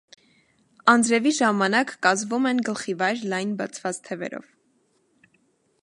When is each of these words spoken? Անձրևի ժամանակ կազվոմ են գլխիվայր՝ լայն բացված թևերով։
Անձրևի 0.93 1.33
ժամանակ 1.39 1.93
կազվոմ 2.07 2.49
են 2.53 2.63
գլխիվայր՝ 2.71 3.23
լայն 3.35 3.53
բացված 3.61 4.01
թևերով։ 4.09 4.49